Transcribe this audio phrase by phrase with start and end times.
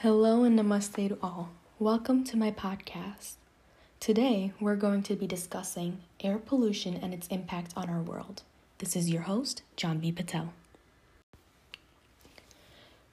[0.00, 1.48] Hello and namaste to all.
[1.78, 3.36] Welcome to my podcast.
[3.98, 8.42] Today, we're going to be discussing air pollution and its impact on our world.
[8.76, 10.12] This is your host, John V.
[10.12, 10.52] Patel.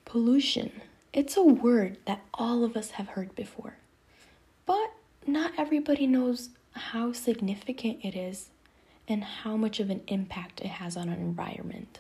[0.03, 0.81] Pollution.
[1.13, 3.77] It's a word that all of us have heard before,
[4.65, 4.91] but
[5.25, 8.49] not everybody knows how significant it is
[9.07, 11.99] and how much of an impact it has on our environment.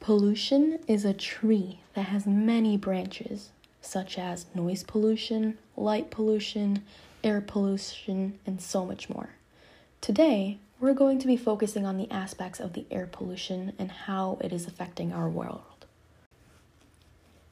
[0.00, 3.50] Pollution is a tree that has many branches,
[3.82, 6.82] such as noise pollution, light pollution,
[7.22, 9.34] air pollution, and so much more.
[10.00, 14.38] Today, we're going to be focusing on the aspects of the air pollution and how
[14.40, 15.84] it is affecting our world.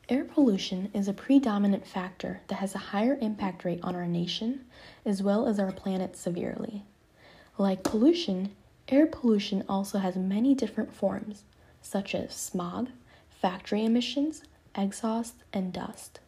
[0.09, 4.65] Air pollution is a predominant factor that has a higher impact rate on our nation
[5.05, 6.83] as well as our planet severely.
[7.59, 8.57] Like pollution,
[8.89, 11.45] air pollution also has many different forms
[11.89, 12.89] such as smog,
[13.31, 14.43] factory emissions,
[14.77, 16.21] exhaust, and dust.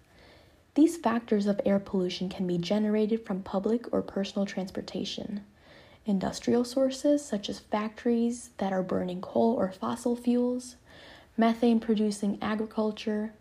[0.74, 5.44] These factors of air pollution can be generated from public or personal transportation,
[6.06, 10.76] industrial sources such as factories that are burning coal or fossil fuels,
[11.36, 13.34] methane producing agriculture,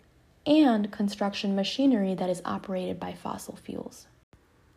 [0.46, 4.08] and construction machinery that is operated by fossil fuels.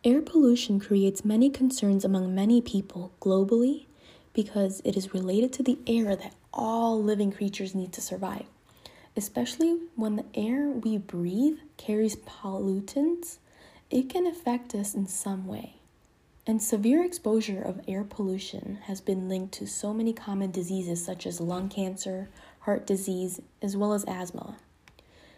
[0.05, 3.85] Air pollution creates many concerns among many people globally
[4.33, 8.45] because it is related to the air that all living creatures need to survive,
[9.15, 13.37] especially when the air we breathe carries pollutants.
[13.89, 15.75] It can affect us in some way.
[16.45, 21.25] And severe exposure of air pollution has been linked to so many common diseases such
[21.25, 22.29] as lung cancer,
[22.61, 24.57] heart disease, as well as asthma.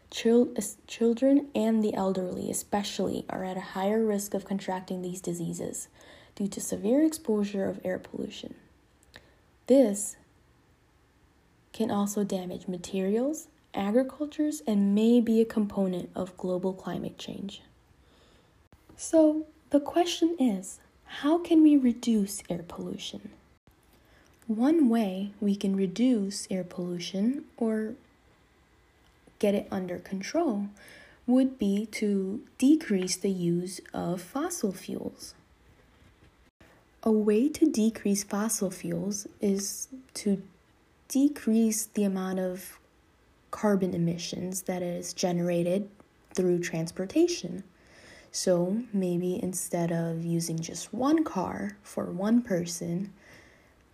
[0.10, 5.90] Children and the elderly, especially, are at a higher risk of contracting these diseases
[6.36, 8.56] due to severe exposure of air pollution.
[9.68, 10.16] This
[11.74, 17.62] can also damage materials, agricultures, and may be a component of global climate change.
[18.96, 23.32] So, the question is how can we reduce air pollution?
[24.48, 27.96] One way we can reduce air pollution or
[29.40, 30.68] get it under control
[31.28, 35.34] would be to decrease the use of fossil fuels.
[37.08, 40.42] A way to decrease fossil fuels is to
[41.08, 42.80] decrease the amount of
[43.52, 45.88] carbon emissions that is generated
[46.34, 47.64] through transportation.
[48.32, 53.14] So maybe instead of using just one car for one person,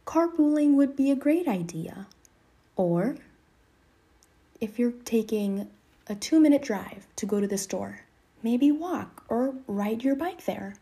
[0.07, 2.07] carpooling would be a great idea.
[2.77, 3.17] Or
[4.61, 5.69] if you're taking
[6.07, 8.05] a two minute drive to go to the store,
[8.41, 10.75] maybe walk or ride your bike there.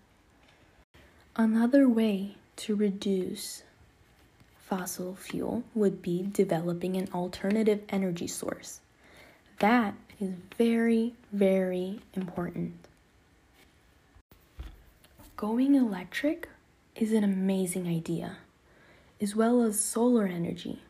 [1.39, 3.63] Another way to reduce
[4.57, 8.81] fossil fuel would be developing an alternative energy source.
[9.59, 12.73] That is very, very important.
[15.37, 16.49] Going electric
[16.93, 18.39] is an amazing idea,
[19.21, 20.81] as well as solar energy,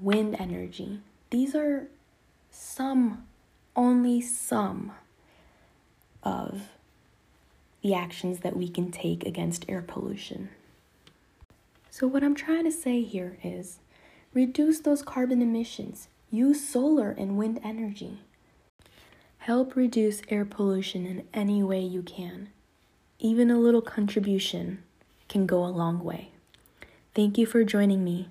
[0.00, 0.98] wind energy.
[1.30, 1.86] These are
[2.50, 3.28] some,
[3.76, 4.90] only some
[6.24, 6.62] of
[7.82, 10.48] the actions that we can take against air pollution.
[11.90, 13.78] So, what I'm trying to say here is
[14.34, 18.20] reduce those carbon emissions, use solar and wind energy.
[19.38, 22.50] Help reduce air pollution in any way you can.
[23.18, 24.82] Even a little contribution
[25.28, 26.30] can go a long way.
[27.14, 28.28] Thank you for joining me.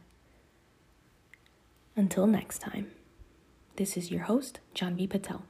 [1.95, 2.91] Until next time,
[3.75, 5.07] this is your host, John V.
[5.07, 5.43] Patel.